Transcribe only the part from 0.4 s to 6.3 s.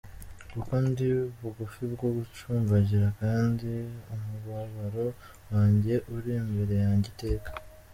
Kuko ndi bugufi bwo gucumbagira, Kandi umubabaro wanjye uri